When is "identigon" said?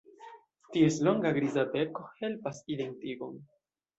2.77-3.37